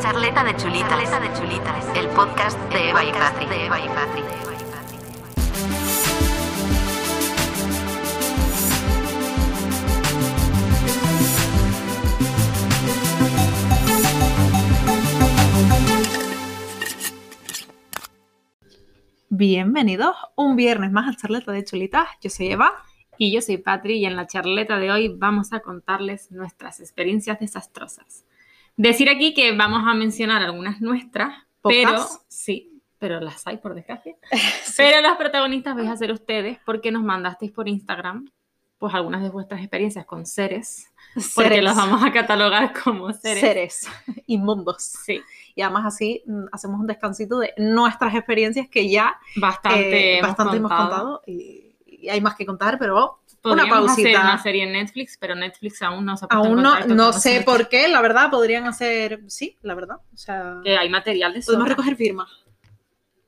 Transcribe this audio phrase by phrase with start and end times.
[0.00, 0.88] Charleta de chulitas.
[0.88, 1.96] Charleta de chulitas.
[1.96, 3.46] El podcast de Eva y Patri.
[3.46, 4.22] De Eva y Patri.
[19.28, 22.08] Bienvenidos un viernes más a Charleta de Chulitas.
[22.22, 22.72] Yo soy Eva.
[23.18, 27.38] Y yo soy Patri y en la charleta de hoy vamos a contarles nuestras experiencias
[27.38, 28.24] desastrosas.
[28.82, 31.98] Decir aquí que vamos a mencionar algunas nuestras, pero
[32.28, 34.16] sí, pero las hay por desgracia.
[34.78, 38.30] Pero las protagonistas vais a ser ustedes porque nos mandasteis por Instagram
[38.78, 40.86] pues algunas de vuestras experiencias con seres,
[41.34, 41.62] porque Seres.
[41.64, 43.40] los vamos a catalogar como seres.
[43.40, 43.88] Seres
[44.26, 44.82] inmundos.
[44.82, 45.20] Sí,
[45.54, 50.28] Y además así mm, hacemos un descansito de nuestras experiencias que ya bastante, eh, hemos
[50.30, 50.88] bastante hemos contado.
[50.88, 51.69] contado y,
[52.00, 54.20] y hay más que contar, pero una Podríamos hacer pausita.
[54.20, 57.42] una serie en Netflix, pero Netflix aún no se ha puesto Aún no, no sé
[57.42, 59.96] por qué, la verdad, podrían hacer, sí, la verdad.
[60.12, 62.28] O sea, Que hay material de podemos recoger firmas.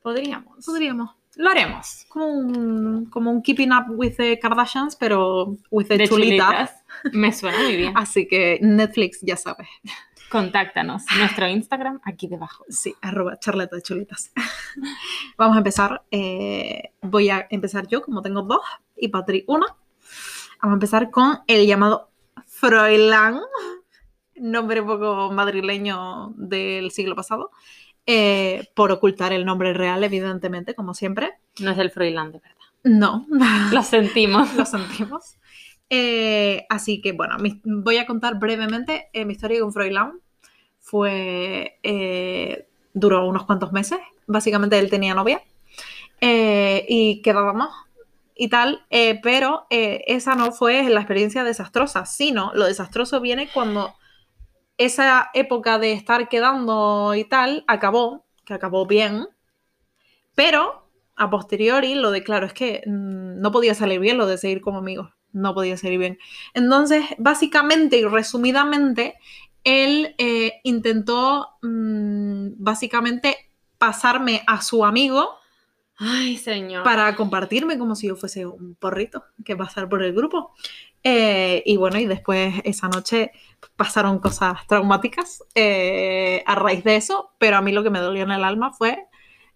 [0.02, 0.64] Podríamos.
[0.64, 1.10] Podríamos.
[1.36, 2.04] Lo haremos.
[2.08, 6.44] Como un, como un keeping up with the Kardashians, pero with the de chulita.
[6.44, 6.84] chulitas.
[7.12, 7.92] Me suena muy bien.
[7.96, 9.68] Así que Netflix, ya sabes.
[10.32, 11.04] Contáctanos.
[11.18, 12.64] Nuestro Instagram aquí debajo.
[12.68, 14.32] Sí, arroba charleta de chulitas.
[15.36, 16.02] Vamos a empezar.
[16.10, 18.62] eh, voy a empezar yo, como tengo dos,
[18.96, 19.66] y Patri una.
[20.62, 22.10] Vamos a empezar con el llamado
[22.46, 23.40] Froilán,
[24.36, 27.50] nombre un poco madrileño del siglo pasado,
[28.06, 31.34] eh, por ocultar el nombre real, evidentemente, como siempre.
[31.60, 32.56] No es del Froilán, de verdad.
[32.84, 33.26] No,
[33.72, 34.54] Lo sentimos.
[34.56, 35.36] lo sentimos.
[35.94, 40.20] Eh, así que, bueno, voy a contar brevemente eh, mi historia con Froilán.
[40.80, 41.78] Fue.
[41.82, 43.98] eh, duró unos cuantos meses.
[44.26, 45.42] Básicamente él tenía novia.
[46.18, 47.68] y quedábamos
[48.34, 48.86] y tal.
[49.22, 53.94] pero esa no fue la experiencia desastrosa, sino lo desastroso viene cuando
[54.78, 59.28] esa época de estar quedando y tal acabó, que acabó bien.
[60.34, 64.38] Pero a posteriori lo de claro es que mm, no podía salir bien lo de
[64.38, 65.10] seguir como amigos.
[65.32, 66.18] No podía salir bien.
[66.54, 69.16] Entonces, básicamente y resumidamente,
[69.64, 73.36] él eh, intentó mm, básicamente
[73.78, 75.36] pasarme a su amigo
[75.98, 76.82] Ay, señor.
[76.84, 80.52] para compartirme como si yo fuese un porrito que pasar por el grupo.
[81.04, 83.32] Eh, y bueno, y después esa noche
[83.76, 88.22] pasaron cosas traumáticas eh, a raíz de eso, pero a mí lo que me dolió
[88.24, 89.06] en el alma fue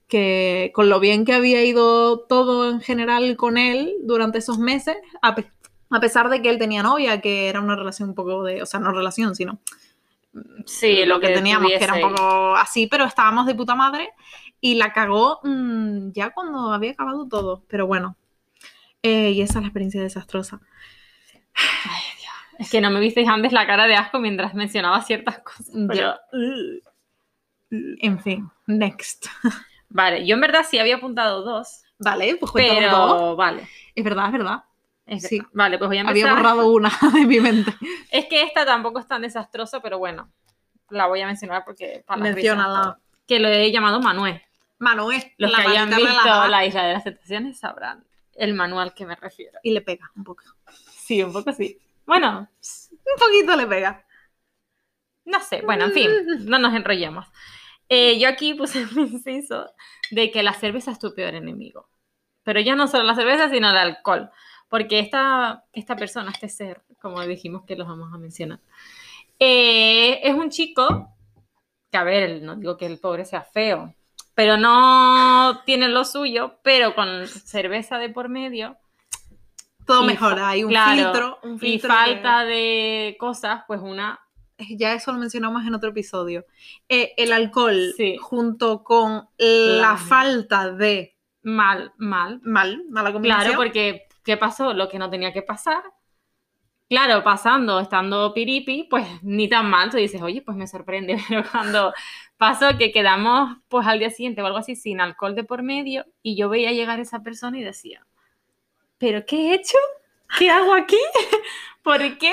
[0.08, 4.96] que con lo bien que había ido todo en general con él durante esos meses,
[5.22, 5.50] a, pe-
[5.90, 8.66] a pesar de que él tenía novia, que era una relación un poco de, o
[8.66, 9.60] sea, no relación, sino
[10.64, 14.10] sí, lo que, teníamos, que era un poco así, pero estábamos de puta madre
[14.60, 18.16] y la cagó mm, ya cuando había acabado todo, pero bueno.
[19.02, 20.60] Eh, y esa es la experiencia desastrosa.
[22.58, 25.68] Es que no me visteis antes la cara de asco mientras mencionaba ciertas cosas.
[25.88, 26.14] Pero...
[27.70, 29.26] En fin, next.
[29.88, 33.36] Vale, yo en verdad sí había apuntado dos, Vale, pues pero todo.
[33.36, 33.68] vale.
[33.94, 34.64] Es verdad, es verdad.
[35.06, 35.40] Es Sí.
[35.52, 36.36] Vale, pues voy a Había empezar.
[36.36, 37.72] borrado una de mi mente.
[38.10, 40.30] Es que esta tampoco es tan desastrosa, pero bueno,
[40.90, 42.98] la voy a mencionar porque para todo.
[43.26, 44.42] Que lo he llamado Manuel.
[44.78, 46.48] Manuel, Los la que hayan visto.
[46.48, 49.58] La Isla de las Tentaciones sabrán el manual que me refiero.
[49.62, 50.42] Y le pega un poco.
[50.90, 51.78] Sí, un poco sí.
[52.04, 52.48] Bueno,
[52.90, 54.04] Un poquito le pega.
[55.24, 56.10] no sé, bueno, en fin,
[56.44, 57.26] no nos enrollemos.
[57.88, 59.72] Eh, yo aquí puse el inciso
[60.10, 61.88] de que la cerveza es tu peor enemigo.
[62.44, 64.30] Pero ya no solo la cerveza, sino el alcohol.
[64.68, 68.60] Porque esta, esta persona, este ser, como dijimos que los vamos a mencionar,
[69.38, 71.10] eh, es un chico
[71.90, 73.94] que, a ver, no digo que el pobre sea feo,
[74.34, 78.76] pero no tiene lo suyo, pero con cerveza de por medio
[79.86, 80.48] Todo Y mejora.
[80.48, 81.38] Hay un claro, filtro.
[81.44, 84.18] Un y filtro falta de cosas, pues una
[84.70, 86.44] ya eso lo mencionamos en otro episodio.
[86.88, 88.16] Eh, el alcohol Sí.
[88.18, 92.40] junto con la La- falta de mal, mal.
[92.42, 93.44] mal, mala combinación.
[93.52, 94.74] Claro, porque ¿qué pasó?
[94.74, 95.82] Lo que no tenía que pasar.
[96.88, 101.42] Claro, pasando, estando piripi, pues ni tan mal, tú dices, oye, pues me sorprende, pero
[101.50, 101.92] cuando
[102.36, 106.04] pasó que quedamos pues al día siguiente o algo así sin alcohol de por medio
[106.22, 108.06] y yo veía llegar esa persona y decía,
[108.98, 109.78] ¿pero qué he hecho?
[110.38, 110.98] ¿Qué hago aquí?
[111.82, 112.32] ¿Por qué?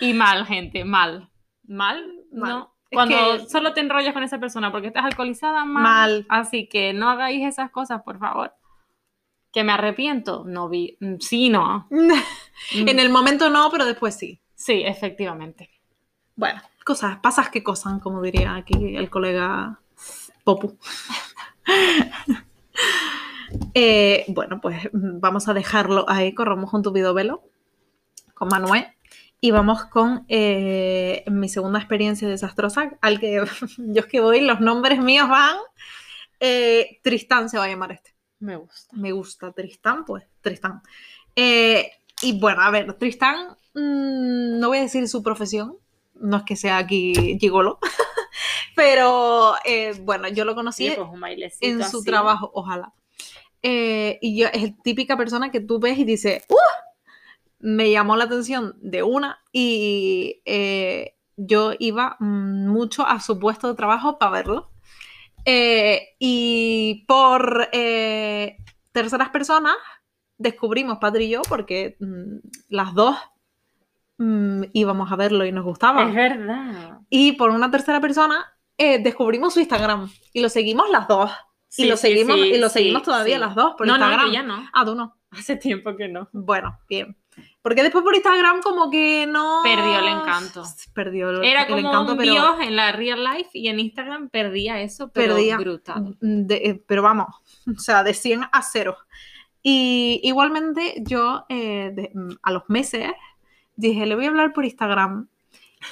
[0.00, 1.30] Y mal, gente, mal.
[1.66, 2.50] Mal, Mal.
[2.50, 2.74] no.
[2.90, 5.82] Es Cuando que- solo te enrollas con esa persona porque estás alcoholizada, mal.
[5.82, 6.26] Mal.
[6.28, 8.52] Así que no hagáis esas cosas, por favor.
[9.54, 10.44] ¿Que me arrepiento?
[10.46, 10.96] No vi.
[11.00, 11.88] mm, Sí, no.
[12.72, 14.40] en el momento no, pero después sí.
[14.54, 15.70] Sí, efectivamente.
[16.36, 19.80] Bueno, cosas, pasas que cosan, como diría aquí el colega
[20.44, 20.76] Popu.
[23.72, 27.42] Eh, bueno, pues mm, vamos a dejarlo ahí, corramos un tupido velo
[28.34, 28.86] con Manuel.
[29.40, 33.34] Y vamos con eh, mi segunda experiencia desastrosa, al que
[33.78, 35.56] yo es que voy, los nombres míos van.
[36.40, 38.13] eh, Tristán se va a llamar este.
[38.44, 38.94] Me gusta.
[38.96, 40.82] Me gusta Tristán, pues Tristán.
[41.34, 45.78] Eh, y bueno, a ver, Tristán, mm, no voy a decir su profesión,
[46.14, 47.78] no es que sea aquí gigolo,
[48.76, 51.08] pero eh, bueno, yo lo conocí Sí, pues
[51.62, 52.04] en su así.
[52.04, 52.92] trabajo, ojalá.
[53.62, 56.56] Eh, y yo es típica persona que tú ves y dices, ¡Uh!
[57.60, 60.42] Me llamó la atención de una y
[61.36, 64.70] yo iba mucho a su puesto de trabajo para verlo.
[65.44, 68.56] Eh, y por eh,
[68.92, 69.74] terceras personas
[70.38, 72.38] descubrimos, Padre y yo, porque mm,
[72.68, 73.16] las dos
[74.18, 76.04] mm, íbamos a verlo y nos gustaba.
[76.08, 77.00] Es verdad.
[77.10, 78.46] Y por una tercera persona
[78.78, 81.30] eh, descubrimos su Instagram y lo seguimos las dos.
[81.76, 84.20] y lo seguimos, y lo seguimos todavía las dos por no, Instagram.
[84.20, 84.68] No, yo ya no.
[84.72, 85.16] Ah, tú no.
[85.30, 86.28] Hace tiempo que no.
[86.32, 87.16] Bueno, bien.
[87.64, 89.60] Porque después por Instagram como que no...
[89.64, 90.62] Perdió el encanto.
[90.92, 92.30] Perdió el, Era el como encanto, un pero...
[92.32, 95.56] dios en la real life y en Instagram perdía eso, pero Perdía.
[95.56, 96.14] brutal.
[96.20, 97.28] de- eh, pero vamos,
[97.74, 98.94] o sea, de 100 a 0.
[99.62, 103.10] Y igualmente yo eh, de- mm, a los meses
[103.76, 105.26] dije, le voy a hablar por Instagram.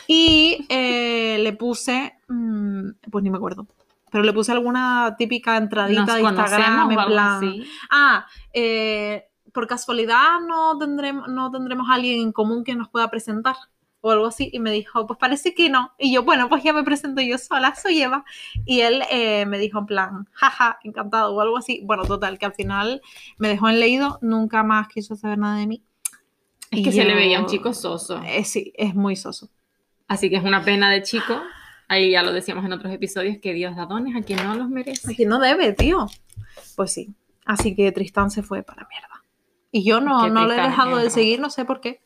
[0.07, 3.67] Y eh, le puse, mm, pues ni me acuerdo,
[4.11, 7.67] pero le puse alguna típica entradita Nos de Instagram en plan, así.
[7.91, 13.11] ah, eh, por casualidad no tendremos, no tendremos a alguien en común que nos pueda
[13.11, 13.57] presentar
[14.01, 14.51] o algo así.
[14.53, 15.93] Y me dijo, pues parece que no.
[15.99, 18.25] Y yo, bueno, pues ya me presento yo sola, soy Eva.
[18.65, 21.81] Y él eh, me dijo en plan, jaja, encantado o algo así.
[21.85, 23.01] Bueno, total, que al final
[23.39, 25.83] me dejó en leído, nunca más quiso saber nada de mí.
[26.71, 28.21] Es Y que se le yo- veía un chico soso.
[28.25, 29.51] Eh, sí, es muy soso.
[30.09, 31.41] Así que es una pena de chico.
[31.89, 34.69] Ahí ya lo decíamos en otros episodios, que Dios da dones a quien no los
[34.69, 35.13] merece.
[35.13, 36.07] Aquí no debe, tío.
[36.75, 37.15] Pues sí.
[37.45, 39.22] Así que Tristán se fue para mierda.
[39.73, 42.01] Y yo no, no le he dejado de seguir, no sé por qué.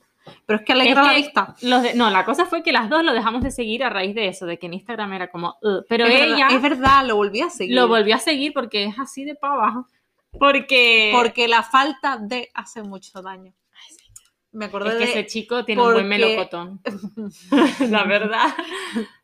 [0.46, 1.54] Pero es que alegra Es la que vista.
[1.62, 4.14] Los de- no, la cosa fue que las dos lo dejamos de seguir a raíz
[4.14, 5.84] de eso, de que en Instagram era como, "Ugh".
[5.88, 7.74] pero es, ella verdad, es verdad, lo volví a seguir.
[7.76, 9.86] lo volvió a seguir porque es así de para abajo.
[10.38, 13.52] Porque, Porque la falta de hace mucho daño.
[14.52, 15.10] Me acordé es que de...
[15.10, 16.80] ese chico tiene un buen porque- melocotón.
[17.90, 18.48] la verdad,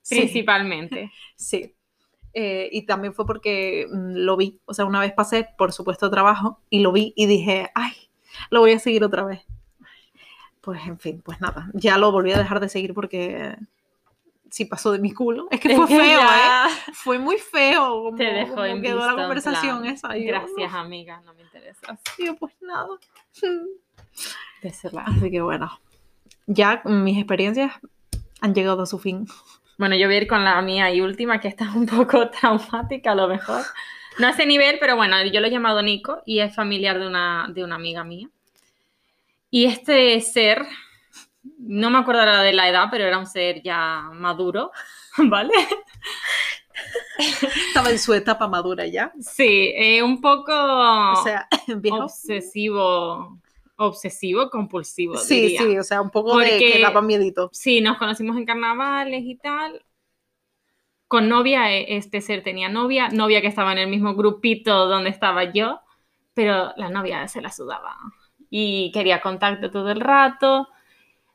[0.02, 0.16] Sí.
[0.16, 1.10] principalmente.
[1.36, 1.74] Sí.
[2.34, 4.60] Eh, y también fue porque mm, lo vi.
[4.64, 7.92] O sea, una vez pasé por supuesto trabajo y lo vi y dije, ay,
[8.50, 9.42] lo voy a seguir otra vez.
[10.60, 11.68] Pues en fin, pues nada.
[11.74, 13.56] Ya lo volví a dejar de seguir porque
[14.52, 15.48] sí pasó de mi culo.
[15.50, 16.92] Es que fue Es que feo, ya ¿eh?
[16.92, 18.04] Fue muy feo.
[18.04, 20.16] Como, Te dejo como en quedó visto, la conversación plan, esa.
[20.16, 21.98] yo, Gracias, amiga, no me interesa.
[22.18, 22.88] Yo, pues nada.
[25.06, 25.80] Así que bueno,
[26.46, 27.72] ya mis experiencias
[28.40, 29.26] han llegado a su fin.
[29.78, 32.30] Bueno, yo voy a ir con la mía y última, que esta es un poco
[32.40, 33.62] traumática a lo mejor.
[34.18, 37.06] No a ese nivel, pero bueno, yo lo he llamado Nico y es familiar de
[37.06, 38.28] una, de una amiga mía.
[39.50, 40.66] Y este ser,
[41.58, 44.70] no me acuerdo de la edad, pero era un ser ya maduro,
[45.18, 45.52] ¿vale?
[47.68, 49.12] Estaba en su etapa madura ya.
[49.20, 52.04] Sí, eh, un poco O sea, viejo.
[52.04, 53.38] obsesivo,
[53.76, 55.16] obsesivo, compulsivo.
[55.16, 55.62] Sí, diría.
[55.62, 57.50] sí, o sea, un poco de Porque- que daba miedito.
[57.52, 59.84] Sí, nos conocimos en carnavales y tal.
[61.12, 65.10] Con novia, eh, este ser tenía novia, novia que estaba en el mismo grupito donde
[65.10, 65.82] estaba yo,
[66.32, 67.98] pero la novia se la sudaba
[68.48, 70.68] y quería contacto todo el rato.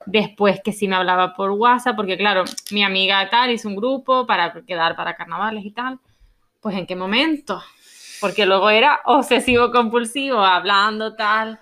[0.08, 4.26] Después que sí me hablaba por WhatsApp, porque claro, mi amiga tal hizo un grupo
[4.26, 6.00] para quedar para carnavales y tal.
[6.60, 7.62] Pues en qué momento?
[8.20, 11.60] Porque luego era obsesivo compulsivo, hablando tal,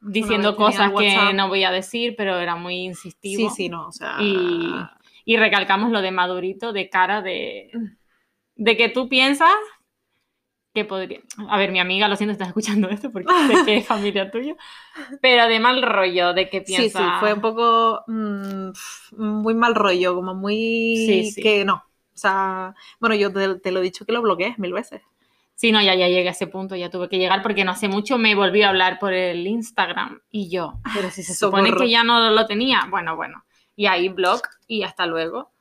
[0.00, 3.50] diciendo cosas que no voy a decir, pero era muy insistivo.
[3.50, 4.16] Sí, sí, no, o sea.
[4.22, 4.72] Y,
[5.26, 7.70] y recalcamos lo de madurito de cara de,
[8.56, 9.52] de que tú piensas
[10.74, 11.20] que podría...
[11.48, 14.54] A ver, mi amiga, lo siento, estás escuchando esto porque sé que es familia tuya,
[15.22, 16.90] pero de mal rollo, de que Sí, piensas...
[16.90, 18.70] sí, fue un poco mm,
[19.16, 21.42] muy mal rollo, como muy Sí, sí.
[21.42, 21.76] que no.
[21.76, 25.02] O sea, bueno, yo te, te lo he dicho que lo bloquees mil veces.
[25.54, 27.88] Sí, no, ya, ya llegué a ese punto, ya tuve que llegar porque no hace
[27.88, 31.78] mucho me volví a hablar por el Instagram y yo, pero si se supone Socorro.
[31.78, 33.45] que ya no lo tenía, bueno, bueno,
[33.76, 35.52] y ahí blog y hasta luego.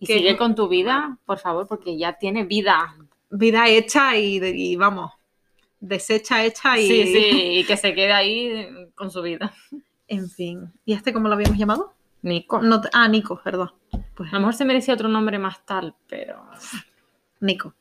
[0.00, 2.96] Y sigue con tu vida, por favor, porque ya tiene vida.
[3.30, 5.12] Vida hecha y, y vamos,
[5.80, 6.88] deshecha, hecha y.
[6.88, 9.52] Sí, sí, y que se quede ahí con su vida.
[10.06, 10.72] En fin.
[10.84, 11.92] ¿Y este cómo lo habíamos llamado?
[12.22, 12.62] Nico.
[12.62, 13.72] No ah, Nico, perdón.
[14.14, 16.44] Pues A lo mejor se merecía otro nombre más tal, pero.
[17.40, 17.74] Nico.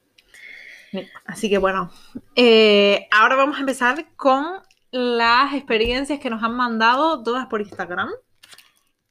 [0.92, 1.20] Nico.
[1.26, 1.90] Así que bueno,
[2.36, 8.10] eh, ahora vamos a empezar con las experiencias que nos han mandado todas por Instagram.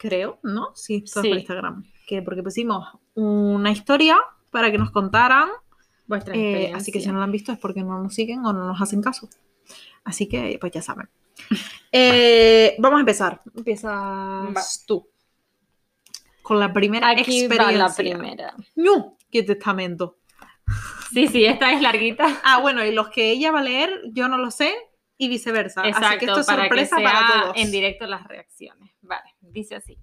[0.08, 0.68] Creo, ¿no?
[0.75, 1.12] Sí, Sí.
[1.14, 1.84] por Instagram.
[2.06, 4.18] Que porque pusimos una historia
[4.50, 5.48] para que nos contaran.
[6.06, 6.76] Vuestra eh, experiencia.
[6.76, 8.80] así que si no la han visto es porque no nos siguen o no nos
[8.80, 9.28] hacen caso.
[10.04, 11.08] Así que, pues ya saben.
[11.92, 13.40] Eh, vamos a empezar.
[13.56, 14.62] Empiezas Va.
[14.86, 15.08] tú.
[16.42, 17.78] con la primera Aquí va experiencia.
[17.88, 18.54] la primera.
[18.75, 19.16] ¡Ñu!
[19.32, 20.18] ¡Qué testamento!
[21.12, 22.40] Sí, sí, esta es larguita.
[22.44, 24.75] Ah, bueno, y los que ella va a leer, yo no lo sé,
[25.18, 25.82] y viceversa.
[25.82, 27.56] Así Exacto, que esto es para sorpresa que sea para todos.
[27.56, 28.90] en directo las reacciones.
[29.02, 29.99] Vale, dice así.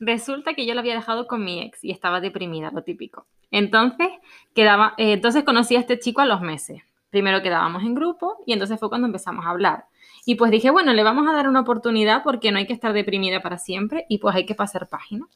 [0.00, 3.26] Resulta que yo la había dejado con mi ex y estaba deprimida, lo típico.
[3.50, 4.08] Entonces,
[4.54, 6.82] quedaba, eh, entonces conocí a este chico a los meses.
[7.10, 9.86] Primero quedábamos en grupo y entonces fue cuando empezamos a hablar.
[10.26, 12.92] Y pues dije, bueno, le vamos a dar una oportunidad porque no hay que estar
[12.92, 15.26] deprimida para siempre y pues hay que pasar página.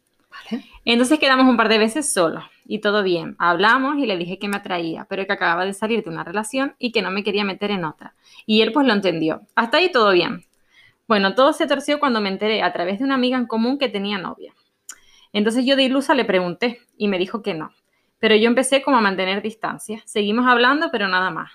[0.84, 3.36] Entonces quedamos un par de veces solos y todo bien.
[3.38, 6.74] Hablamos y le dije que me atraía, pero que acababa de salir de una relación
[6.78, 8.14] y que no me quería meter en otra.
[8.46, 9.42] Y él pues lo entendió.
[9.54, 10.44] Hasta ahí todo bien.
[11.06, 13.88] Bueno, todo se torció cuando me enteré a través de una amiga en común que
[13.88, 14.54] tenía novia.
[15.32, 17.72] Entonces yo de ilusa le pregunté y me dijo que no.
[18.18, 20.02] Pero yo empecé como a mantener distancia.
[20.04, 21.52] Seguimos hablando, pero nada más.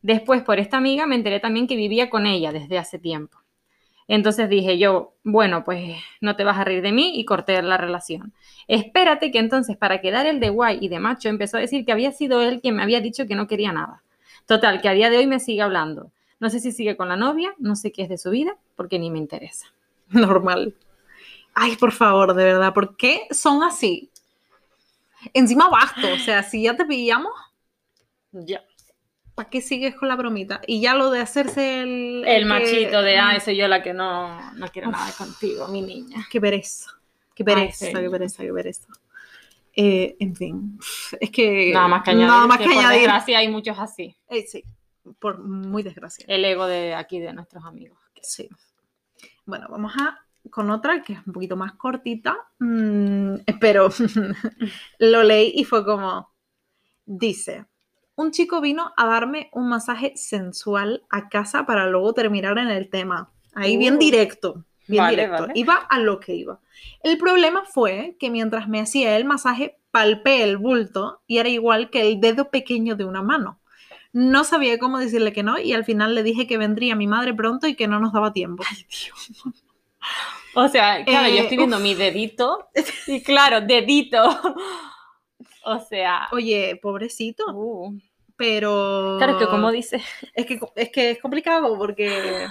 [0.00, 3.38] Después, por esta amiga, me enteré también que vivía con ella desde hace tiempo.
[4.06, 7.76] Entonces dije yo, bueno, pues no te vas a reír de mí y corté la
[7.76, 8.32] relación.
[8.68, 11.92] Espérate que entonces para quedar el de guay y de macho empezó a decir que
[11.92, 14.02] había sido él quien me había dicho que no quería nada.
[14.46, 16.10] Total, que a día de hoy me sigue hablando.
[16.38, 18.98] No sé si sigue con la novia, no sé qué es de su vida, porque
[18.98, 19.66] ni me interesa.
[20.10, 20.74] Normal.
[21.54, 24.10] Ay, por favor, de verdad, ¿por qué son así?
[25.32, 27.32] Encima basto, o sea, si ya te pillamos,
[28.32, 28.62] Ya.
[29.34, 30.60] ¿Para qué sigues con la bromita?
[30.66, 32.24] Y ya lo de hacerse el...
[32.26, 36.26] El machito de, ah, soy yo la que no, no quiero nada contigo, mi niña.
[36.30, 36.90] Qué pereza,
[37.34, 37.92] qué pereza, sí.
[37.92, 38.88] qué pereza, qué pereza.
[39.76, 40.78] Eh, en fin,
[41.20, 41.72] es que...
[41.72, 42.28] Nada más que añadir.
[42.28, 43.00] Nada más que que por añadir.
[43.00, 44.16] desgracia hay muchos así.
[44.28, 44.64] Eh, sí,
[45.18, 46.24] por muy desgracia.
[46.28, 47.98] El ego de aquí de nuestros amigos.
[48.22, 48.48] Sí.
[49.44, 53.88] Bueno, vamos a con otra que es un poquito más cortita, mm, pero
[54.98, 56.30] lo leí y fue como,
[57.04, 57.66] dice,
[58.16, 62.88] un chico vino a darme un masaje sensual a casa para luego terminar en el
[62.90, 63.30] tema.
[63.54, 63.98] Ahí bien Uh.
[63.98, 65.48] directo, bien Vale, directo.
[65.48, 65.52] vale.
[65.54, 66.60] Iba a lo que iba.
[67.02, 71.90] El problema fue que mientras me hacía el masaje, palpé el bulto y era igual
[71.90, 73.60] que el dedo pequeño de una mano.
[74.12, 77.34] No sabía cómo decirle que no y al final le dije que vendría mi madre
[77.34, 78.62] pronto y que no nos daba tiempo.
[80.54, 82.68] O sea, claro, Eh, yo estoy viendo mi dedito.
[83.06, 84.22] Y claro, dedito.
[85.64, 86.28] O sea.
[86.32, 87.96] Oye, pobrecito, uh,
[88.36, 89.16] pero...
[89.18, 90.02] claro que como dice.
[90.34, 92.46] Es que, es que es complicado porque...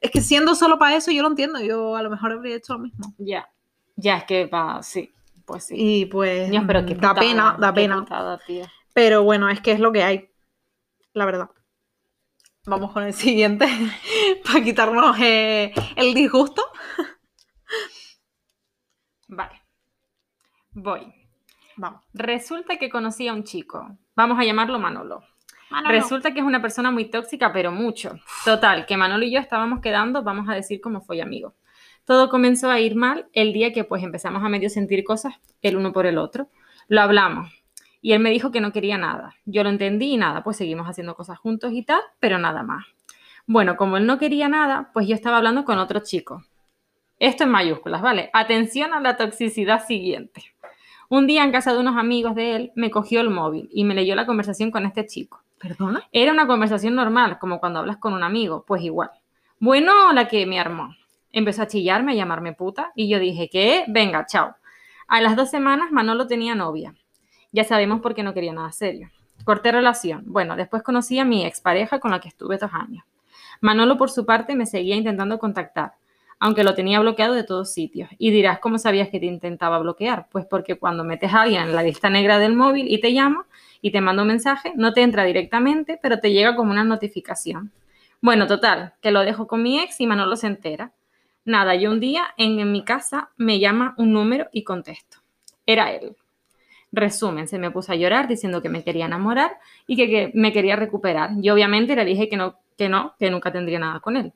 [0.00, 2.72] Es que siendo solo para eso yo lo entiendo, yo a lo mejor habría hecho
[2.72, 3.14] lo mismo.
[3.18, 3.48] Ya.
[3.94, 5.12] Ya es que va, sí.
[5.44, 5.74] Pues sí.
[5.76, 8.00] Y pues Dios, pero qué da pena, da pena.
[8.00, 8.40] putada.
[8.92, 10.30] Pero bueno, es que es lo que hay,
[11.12, 11.50] la verdad.
[12.64, 13.66] Vamos con el siguiente
[14.44, 16.62] para quitarnos eh, el disgusto.
[19.28, 19.62] Vale.
[20.72, 21.21] Voy.
[21.76, 22.02] Vamos.
[22.12, 23.96] Resulta que conocí a un chico.
[24.14, 25.22] Vamos a llamarlo Manolo.
[25.70, 25.92] Manolo.
[25.92, 28.18] Resulta que es una persona muy tóxica, pero mucho.
[28.44, 31.54] Total, que Manolo y yo estábamos quedando, vamos a decir como fue amigo.
[32.04, 35.76] Todo comenzó a ir mal el día que pues empezamos a medio sentir cosas el
[35.76, 36.48] uno por el otro.
[36.88, 37.50] Lo hablamos
[38.02, 39.36] y él me dijo que no quería nada.
[39.46, 42.84] Yo lo entendí y nada, pues seguimos haciendo cosas juntos y tal, pero nada más.
[43.46, 46.44] Bueno, como él no quería nada, pues yo estaba hablando con otro chico.
[47.18, 48.30] Esto en mayúsculas, ¿vale?
[48.32, 50.51] Atención a la toxicidad siguiente.
[51.12, 53.94] Un día en casa de unos amigos de él me cogió el móvil y me
[53.94, 55.42] leyó la conversación con este chico.
[55.60, 56.08] ¿Perdona?
[56.10, 59.10] Era una conversación normal, como cuando hablas con un amigo, pues igual.
[59.58, 60.96] Bueno, la que me armó.
[61.30, 63.84] Empezó a chillarme, a llamarme puta, y yo dije, ¿qué?
[63.88, 64.56] Venga, chao.
[65.06, 66.94] A las dos semanas Manolo tenía novia.
[67.52, 69.10] Ya sabemos por qué no quería nada serio.
[69.44, 70.22] Corté relación.
[70.24, 73.04] Bueno, después conocí a mi expareja con la que estuve dos años.
[73.60, 75.92] Manolo, por su parte, me seguía intentando contactar,
[76.42, 78.10] aunque lo tenía bloqueado de todos sitios.
[78.18, 80.26] Y dirás, ¿cómo sabías que te intentaba bloquear?
[80.32, 83.46] Pues porque cuando metes a alguien en la lista negra del móvil y te llama
[83.80, 87.70] y te manda un mensaje, no te entra directamente, pero te llega como una notificación.
[88.20, 90.90] Bueno, total, que lo dejo con mi ex y Manolo se entera.
[91.44, 95.18] Nada, yo un día en, mi casa me llama un número y contesto.
[95.64, 96.16] Era él.
[96.90, 100.52] Resumen, se me puso a llorar diciendo que me quería enamorar y que, que me
[100.52, 101.30] quería recuperar.
[101.36, 104.32] Yo obviamente le dije que no, que no, que nunca tendría nada con él.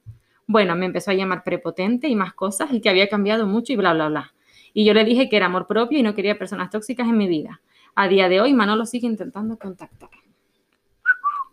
[0.47, 3.77] Bueno, me empezó a llamar prepotente y más cosas y que había cambiado mucho y
[3.77, 4.33] bla, bla, bla.
[4.73, 7.27] Y yo le dije que era amor propio y no quería personas tóxicas en mi
[7.27, 7.61] vida.
[7.95, 10.11] A día de hoy, Manolo sigue intentando contactar.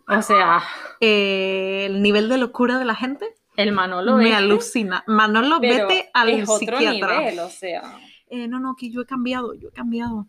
[0.06, 0.62] O sea,
[1.00, 5.04] Eh, el nivel de locura de la gente el Manolo me este, alucina.
[5.06, 7.18] Manolo, pero vete al es otro psiquiatra.
[7.20, 7.98] nivel, o sea.
[8.28, 10.26] Eh, no, no, que yo he cambiado, yo he cambiado.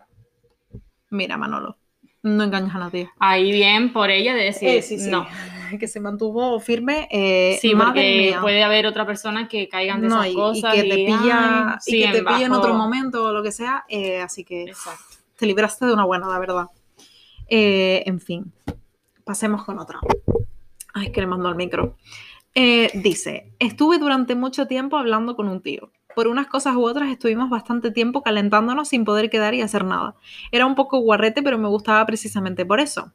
[1.09, 1.77] Mira, Manolo,
[2.23, 3.09] no engañas a nadie.
[3.19, 5.09] Ahí bien por ella de decir, Eh, sí, sí.
[5.09, 5.27] no.
[5.79, 7.07] Que se mantuvo firme.
[7.11, 8.41] eh, Sí, madre porque mía.
[8.41, 10.73] puede haber otra persona que caigan de No, esas y, y cosas.
[10.73, 13.51] que te pilla, ay, y sí, que te pilla en otro momento o lo que
[13.51, 13.83] sea.
[13.89, 15.03] eh, así que Exacto.
[15.37, 16.65] te libraste de una buena, la verdad.
[17.47, 18.51] Eh, en fin,
[19.23, 19.99] pasemos con otra.
[20.93, 21.97] Ay, que le mando al micro.
[22.55, 25.91] Eh, dice, estuve durante mucho tiempo hablando con un tío.
[26.15, 30.15] Por unas cosas u otras estuvimos bastante tiempo calentándonos sin poder quedar y hacer nada.
[30.53, 33.11] Era un poco guarrete, pero me gustaba precisamente por eso.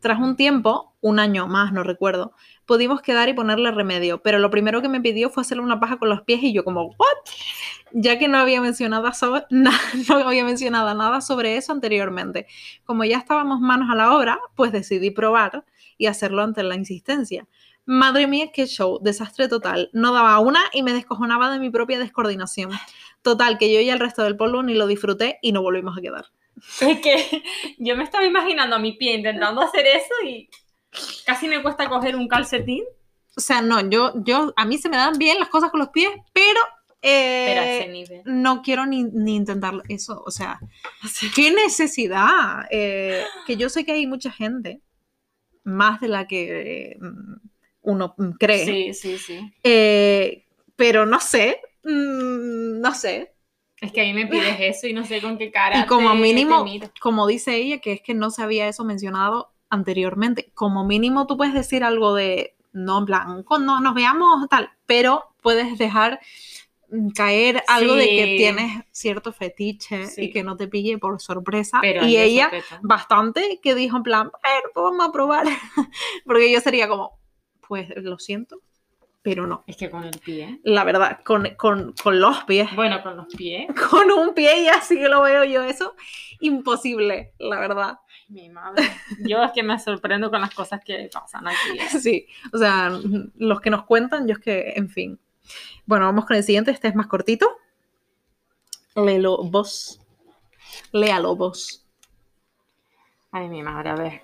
[0.00, 2.32] Tras un tiempo, un año más, no recuerdo,
[2.66, 5.98] pudimos quedar y ponerle remedio, pero lo primero que me pidió fue hacerle una paja
[5.98, 6.96] con los pies y yo como, ¿what?
[7.92, 9.72] Ya que no había mencionado, sobre, na-
[10.08, 12.46] no había mencionado nada sobre eso anteriormente.
[12.84, 15.64] Como ya estábamos manos a la obra, pues decidí probar
[15.98, 17.46] y hacerlo ante la insistencia.
[17.86, 19.90] Madre mía, qué show, desastre total.
[19.92, 22.70] No daba una y me descojonaba de mi propia descoordinación.
[23.22, 26.00] Total, que yo y el resto del pueblo ni lo disfruté y no volvimos a
[26.00, 26.26] quedar.
[26.80, 27.42] Es que
[27.78, 30.48] yo me estaba imaginando a mi pie intentando hacer eso y
[31.24, 32.84] casi me cuesta coger un calcetín.
[33.36, 35.88] O sea, no, yo, yo, a mí se me dan bien las cosas con los
[35.90, 36.60] pies, pero,
[37.00, 38.22] eh, Pero a ese nivel.
[38.26, 39.82] no quiero ni, ni intentarlo.
[39.88, 40.58] Eso, o sea,
[41.34, 42.66] qué necesidad.
[42.70, 44.80] Eh, que yo sé que hay mucha gente,
[45.64, 46.98] más de la que eh,
[47.82, 49.52] uno cree, Sí, sí, sí.
[49.62, 50.44] eh,
[50.76, 53.32] pero no sé, mm, no sé.
[53.80, 55.80] Es que a mí me pides eso y no sé con qué cara.
[55.80, 58.84] Y como te- mínimo, te como dice ella, que es que no se había eso
[58.84, 64.48] mencionado anteriormente, como mínimo tú puedes decir algo de, no, en plan, cuando nos veamos
[64.48, 66.20] tal, pero puedes dejar
[67.14, 70.24] caer algo de que tienes cierto fetiche Sí.
[70.24, 71.78] y que no te pille por sorpresa.
[71.80, 72.50] Pero y ella,
[72.82, 75.46] bastante, que dijo en plan, "Bueno, pues vamos a probar,
[76.26, 77.12] porque yo sería como,
[77.68, 78.60] pues lo siento,
[79.22, 79.64] pero no.
[79.66, 80.60] Es que con el pie.
[80.64, 83.68] La verdad, con, con, con los pies Bueno, con los pies.
[83.90, 85.94] con un pie y así que lo veo yo eso
[86.40, 87.98] imposible la verdad
[88.28, 88.90] Mi madre.
[89.20, 91.78] Yo es que me sorprendo con las cosas que pasan aquí.
[91.78, 91.88] ¿eh?
[92.00, 92.90] sí o sea
[93.36, 95.20] los que nos cuentan yo es que en fin
[95.84, 97.46] bueno vamos con el siguiente este es más cortito
[98.94, 100.00] léelo vos
[100.92, 101.86] léalo vos
[103.32, 104.22] Ay, mi madre, a ver.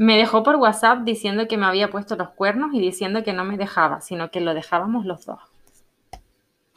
[0.00, 3.44] Me dejó por WhatsApp diciendo que me había puesto los cuernos y diciendo que no
[3.44, 5.40] me dejaba, sino que lo dejábamos los dos.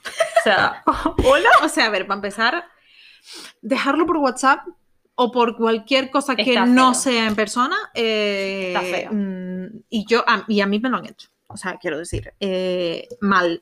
[0.05, 0.83] O sea,
[1.23, 2.65] hola o sea a ver para empezar
[3.61, 4.67] dejarlo por WhatsApp
[5.15, 9.11] o por cualquier cosa que no sea en persona eh, Está feo.
[9.13, 12.33] mm, y yo a, y a mí me lo han hecho o sea quiero decir
[12.41, 13.61] eh, mal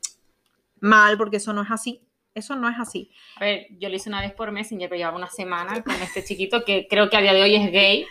[0.80, 2.02] mal porque eso no es así
[2.34, 5.18] eso no es así a ver, yo lo hice una vez por Messenger, pero llevaba
[5.18, 8.06] una semana con este chiquito que creo que a día de hoy es gay.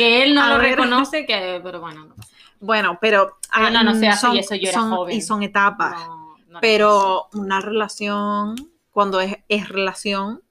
[0.00, 0.70] Que él no A lo ver.
[0.76, 4.54] reconoce, que, pero bueno, no pasa Bueno, pero Ah, no, no sé, mm, así, eso
[4.54, 5.16] yo era son- joven.
[5.16, 5.92] y son etapas.
[6.06, 8.54] No, no pero una relación,
[8.90, 10.42] cuando es, es relación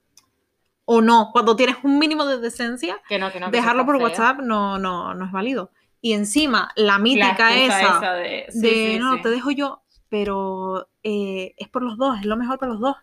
[0.84, 3.86] o no, cuando tienes un mínimo de decencia, que no, que no, que eso dejarlo
[3.86, 4.04] por feo.
[4.06, 5.70] WhatsApp no, no, no es válido.
[6.00, 9.22] Y encima, la mítica esa, de, sí, de sí, no, sí.
[9.22, 12.96] te dejo yo, pero eh, es por los dos, es lo mejor para los dos.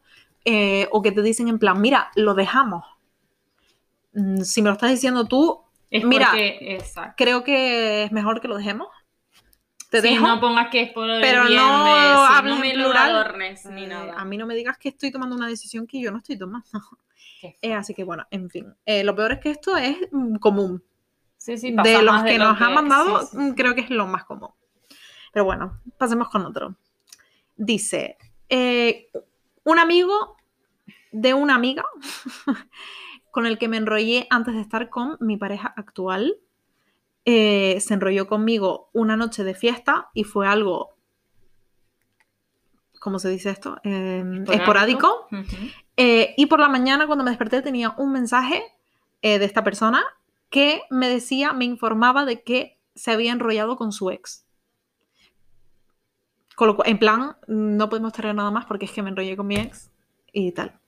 [0.46, 2.84] Eh, o que te dicen en plan, mira, lo dejamos.
[4.14, 6.80] Mm, Si me lo estás diciendo tú, Es mira, porque,
[7.16, 8.88] creo que es mejor que lo dejemos.
[9.90, 10.28] Te Sí, dejo.
[10.28, 12.78] no pongas que es por el pero bien no de- sí, hables no me en
[12.78, 13.10] lo plural.
[13.16, 14.14] adornes ni Eh, nada.
[14.20, 16.68] A mí no me digas que estoy tomando una decisión que yo no estoy tomando.
[17.62, 18.74] Eh, así que bueno, en fin.
[18.86, 20.84] Eh, lo peor es que esto es mm, común.
[21.38, 23.38] Sí, sí, pasa de los que lo nos han mandado, sí, sí.
[23.38, 24.50] mm, creo que es lo más común.
[25.32, 26.76] Pero bueno, pasemos con otro.
[27.56, 28.18] Dice,
[28.50, 29.10] eh,
[29.64, 30.36] un amigo
[31.12, 31.86] de una amiga
[33.38, 36.40] con el que me enrollé antes de estar con mi pareja actual.
[37.24, 40.96] eh, se enrolló conmigo una noche de fiesta y fue algo,
[43.00, 43.78] ¿cómo se dice esto?
[43.84, 45.28] Eh, esporádico.
[45.98, 48.64] Eh, y por la mañana, cuando me desperté, tenía un mensaje
[49.22, 50.04] eh, de esta persona
[50.50, 54.48] que me decía, me informaba de que se había enrollado con su ex.
[56.56, 59.38] Con lo cual, en plan, no podemos tener nada más porque es que me enrollé
[59.38, 59.92] con mi ex
[60.34, 60.80] y tal.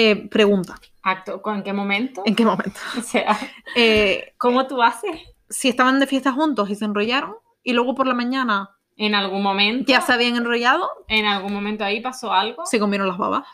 [0.00, 2.22] Eh, pregunta, Acto, ¿En qué momento?
[2.24, 2.78] ¿en qué momento?
[2.98, 3.36] O sea,
[3.74, 5.20] Eh, ¿cómo tú haces?
[5.50, 7.34] si estaban de fiesta juntos y se enrollaron
[7.64, 11.84] y luego por la mañana En algún momento, ya se habían enrollado, en algún momento
[11.84, 12.64] ahí pasó algo.
[12.66, 13.44] se comieron las babas.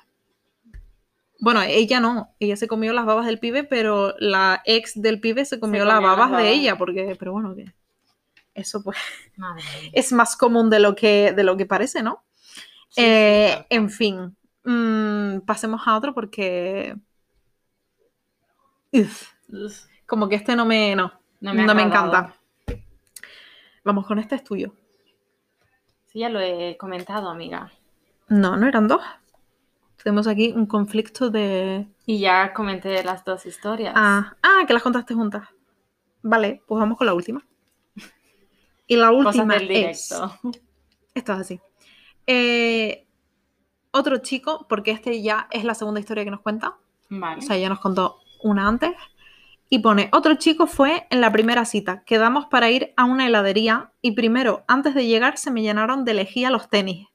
[1.40, 5.44] Bueno, ella no, ella se comió las babas del pibe, pero la ex del pibe
[5.44, 6.58] se comió, las comió las babas de babas.
[6.58, 7.66] ella, porque, pero bueno, que
[8.54, 8.96] eso pues
[9.36, 12.24] Madre es más común de lo que, de lo que parece, ¿no?
[12.88, 13.66] Sí, sí, Eh, claro.
[13.70, 16.96] en fin, mm, pasemos a otro porque...
[18.92, 22.08] Uf, Uf, como que este no me, no, no no me, me, ha agradado.
[22.08, 22.40] encanta.
[23.84, 24.72] Vamos con este, es tuyo.
[26.06, 27.70] Sí, ya lo he comentado, amiga.
[28.28, 29.02] No, no eran dos.
[30.02, 31.86] Tenemos aquí un conflicto de...
[32.06, 33.94] Y ya comenté las dos historias.
[33.96, 35.48] Ah, ah, que las contaste juntas.
[36.22, 37.44] Vale, pues vamos con la última.
[38.86, 40.14] Y la Cosas última del es...
[41.14, 41.60] Esto es así.
[42.26, 43.03] Eh,
[43.94, 46.76] otro chico, porque este ya es la segunda historia que nos cuenta.
[47.08, 47.38] Vale.
[47.38, 48.92] O sea, ya nos contó una antes.
[49.70, 52.04] Y pone, otro chico fue en la primera cita.
[52.04, 56.14] Quedamos para ir a una heladería y primero, antes de llegar, se me llenaron de
[56.14, 57.08] lejía los tenis.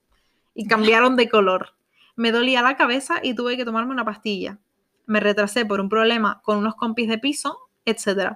[0.55, 1.75] y cambiaron de color.
[2.17, 4.57] Me dolía la cabeza y tuve que tomarme una pastilla.
[5.05, 8.33] Me retrasé por un problema con unos compis de piso, etc.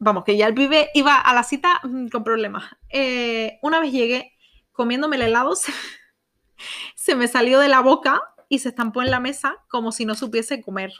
[0.00, 2.64] Vamos, que ya el pibe iba a la cita mm, con problemas.
[2.88, 4.32] Eh, una vez llegué
[4.72, 5.72] comiéndome el helado, se,
[6.94, 10.14] se me salió de la boca y se estampó en la mesa como si no
[10.14, 10.92] supiese comer.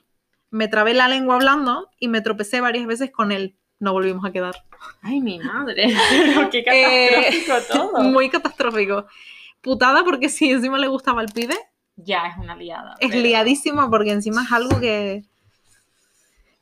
[0.51, 3.57] Me trabé la lengua hablando y me tropecé varias veces con él.
[3.81, 4.55] No volvimos a quedar.
[5.03, 5.93] Ay, mi madre.
[6.35, 8.01] Pero qué catastrófico todo.
[8.01, 9.07] Eh, Muy catastrófico.
[9.61, 11.57] Putada porque si encima le gustaba al pibe,
[11.97, 12.95] Ya es una liada.
[13.01, 15.25] es pero- liadísima porque encima es algo que...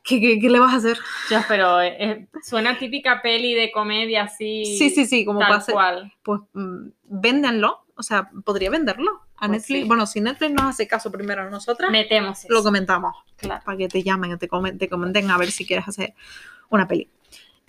[0.05, 0.99] que, que- que le vas a hacer?
[1.31, 4.65] Ya, pero eh, eh, suena típica peli de comedia así.
[4.79, 5.73] Sí, sí, sí, como tal pase.
[5.73, 6.13] cual.
[6.23, 9.83] Pues mm, véndanlo, o sea, podría venderlo a Pues Netflix.
[9.83, 9.89] sí.
[9.89, 12.53] Bueno, si Netflix nos hace caso primero a nosotras, Metemos eso.
[12.53, 13.15] lo comentamos.
[13.37, 13.63] Claro.
[13.65, 16.15] para que te llamen, te, comen- te comenten a ver si quieres hacer
[16.71, 17.09] una peli.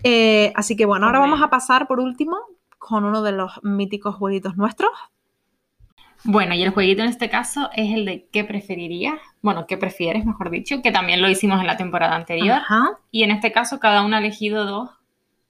[0.03, 2.37] Eh, así que bueno, ahora vamos a pasar por último
[2.77, 4.91] con uno de los míticos jueguitos nuestros.
[6.25, 10.25] Bueno, y el jueguito en este caso es el de qué preferirías, bueno, qué prefieres,
[10.25, 12.57] mejor dicho, que también lo hicimos en la temporada anterior.
[12.57, 12.97] Ajá.
[13.11, 14.89] Y en este caso cada uno ha elegido dos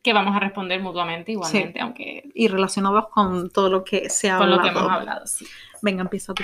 [0.04, 4.38] que vamos a responder mutuamente igualmente, aunque Y relacionados con todo lo que se ha
[4.38, 4.88] con lo que hablado.
[4.88, 5.48] hemos hablado, sí.
[5.82, 6.44] Venga, empieza tú.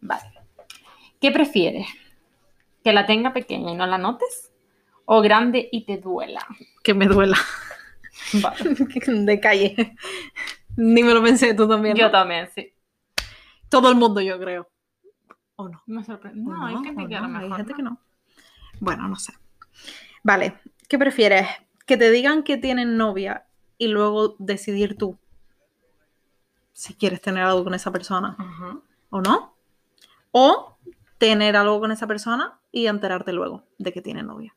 [0.00, 0.32] Vale.
[1.20, 1.86] ¿Qué prefieres?
[2.82, 4.50] ¿Que la tenga pequeña y no la notes?
[5.04, 6.44] ¿O grande y te duela?
[6.82, 7.36] Que me duela.
[8.34, 8.74] Vale.
[9.06, 9.96] de calle.
[10.76, 11.94] Ni me lo pensé tú también.
[11.94, 12.00] ¿no?
[12.00, 12.72] Yo también, sí.
[13.68, 14.68] Todo el mundo, yo creo.
[15.56, 15.82] ¿O no?
[15.86, 16.40] Me sorprende.
[16.50, 17.38] ¿O No, hay gente ¿O que a lo no?
[17.40, 17.76] mejor Hay gente no.
[17.76, 18.00] que no.
[18.80, 19.32] Bueno, no sé.
[20.22, 20.54] Vale,
[20.88, 21.46] ¿qué prefieres?
[21.90, 25.18] Que te digan que tienen novia y luego decidir tú
[26.72, 28.36] si quieres tener algo con esa persona
[29.10, 29.56] o no.
[30.30, 30.78] O
[31.18, 34.54] tener algo con esa persona y enterarte luego de que tiene novia.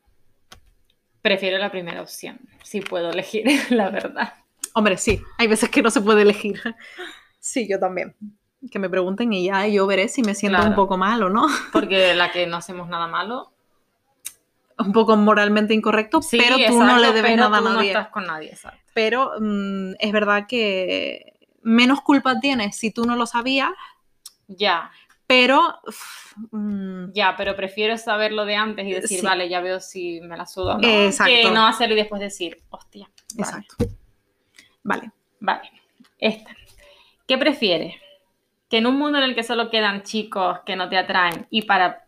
[1.22, 4.34] Prefiero la primera opción, si puedo elegir, la verdad.
[4.72, 6.62] Hombre, sí, hay veces que no se puede elegir.
[7.40, 8.14] Sí, yo también.
[8.70, 11.48] Que me pregunten y ya yo veré si me siento un poco mal o no.
[11.72, 13.53] Porque la que no hacemos nada malo.
[14.78, 17.74] Un poco moralmente incorrecto, Sí, pero tú no le debes nada a nadie.
[17.74, 18.80] No estás con nadie, exacto.
[18.92, 21.32] pero mm, es verdad que
[21.62, 23.70] menos culpa tienes si tú no lo sabías,
[24.48, 24.90] Ya,
[25.26, 25.78] pero
[26.50, 29.24] mm, ya, pero prefiero saberlo de antes y decir, Sí.
[29.24, 30.86] vale, ya veo si me la sudo o no.
[30.88, 31.32] Exacto.
[31.32, 33.08] Que no hacerlo y después decir, hostia.
[33.34, 33.76] Vale, exacto.
[34.82, 35.12] Vale.
[35.40, 35.70] Vale.
[36.18, 36.50] Esta.
[37.26, 37.94] ¿Qué prefieres?
[38.68, 41.62] Que en un mundo en el que solo quedan chicos que no te atraen y
[41.62, 42.03] para.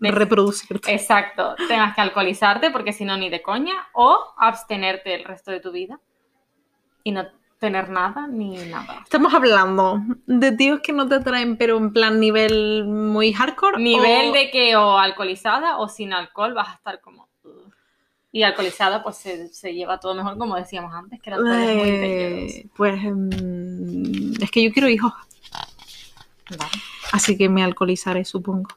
[0.00, 0.92] Reproducirte.
[0.92, 5.60] Exacto, tengas que alcoholizarte porque si no, ni de coña, o abstenerte el resto de
[5.60, 5.98] tu vida
[7.02, 7.26] y no
[7.58, 9.00] tener nada ni nada.
[9.02, 13.78] Estamos hablando de tíos que no te atraen, pero en plan nivel muy hardcore.
[13.78, 17.28] Nivel o- de que o alcoholizada o sin alcohol vas a estar como.
[17.44, 17.72] "Ugh".
[18.32, 21.90] Y alcoholizada, pues se, se lleva todo mejor, como decíamos antes, que era todo muy
[21.90, 22.36] bello.
[22.52, 25.12] Eh, pues mm, es que yo quiero hijos,
[26.58, 26.70] Vale.
[27.12, 28.68] así que me alcoholizaré, supongo.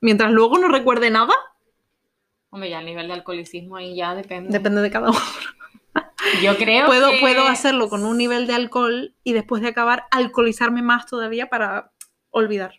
[0.00, 1.34] Mientras luego no recuerde nada,
[2.52, 4.50] Hombre, ya el nivel de alcoholicismo ahí ya depende.
[4.50, 5.18] depende de cada uno.
[6.42, 10.06] Yo creo puedo, que- puedo hacerlo con un nivel de alcohol y después de acabar
[10.10, 11.92] alcoholizarme más todavía para
[12.30, 12.74] olvidar.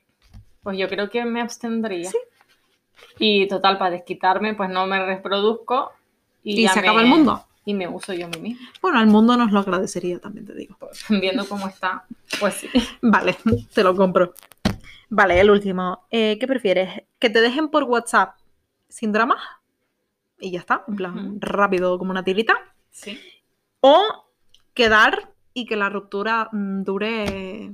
[0.64, 2.10] Pues yo creo que me abstendría.
[3.18, 5.92] Y total, para desquitarme, pues no me reproduzco.
[6.44, 7.46] Y, Y, ya se acaba el mundo.
[7.66, 8.70] Y me uso yo a mí misma.
[8.82, 10.76] Bueno, al mundo nos lo agradecería, también te digo.
[10.80, 12.06] Pues, viendo cómo está,
[12.40, 12.70] pues sí.
[13.02, 13.38] Vale,
[13.74, 14.34] te lo compro.
[15.10, 16.06] Vale, el último.
[16.12, 17.04] Eh, ¿Qué prefieres?
[17.22, 18.36] ¿Que te dejen por WhatsApp
[18.90, 19.38] sin drama?
[20.40, 22.56] Y ya está, en plan, rápido como una tirita.
[22.90, 23.18] Sí.
[23.80, 24.26] O
[24.74, 27.74] quedar y que la ruptura mm, dure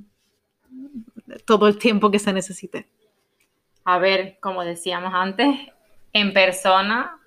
[1.45, 2.89] todo el tiempo que se necesite.
[3.85, 5.47] A ver, como decíamos antes,
[6.11, 7.17] en persona,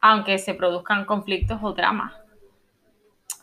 [0.00, 2.12] aunque se produzcan conflictos o dramas.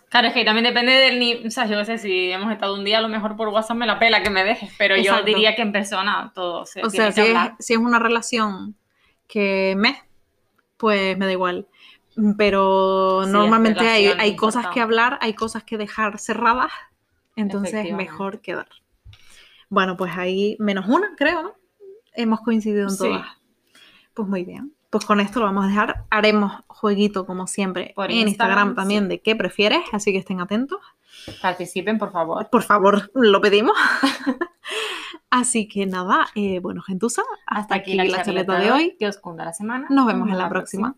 [0.09, 2.75] Claro, es que también depende del nivel, o sea, yo qué sé, si hemos estado
[2.75, 5.19] un día, a lo mejor por WhatsApp me la pela que me dejes, pero Exacto.
[5.19, 7.55] yo diría que en persona todo se O tiene sea, que si es, hablar.
[7.59, 8.75] si es una relación
[9.27, 10.01] que me,
[10.77, 11.67] pues me da igual.
[12.37, 16.71] Pero Sí, es normalmente hay, hay cosas que hablar, hay cosas que dejar cerradas,
[17.35, 18.69] entonces mejor quedar.
[19.69, 21.55] Bueno, pues ahí menos una, creo, ¿no?
[22.13, 22.97] Hemos coincidido en Sí.
[22.99, 23.27] todas.
[24.13, 24.73] Pues muy bien.
[24.97, 26.05] Pues con esto lo vamos a dejar.
[26.09, 29.09] Haremos jueguito, como siempre, Por en Instagram Instagram, también sí.
[29.09, 30.79] de qué prefieres, así que estén atentos.
[31.39, 32.49] Participen, por favor.
[32.49, 33.77] Por favor, lo pedimos.
[35.29, 38.95] así que nada, eh, bueno, gentuza, hasta, aquí, la charleta de hoy.
[38.97, 39.85] Que os cunda la semana.
[39.91, 40.95] Nos vemos en la próxima.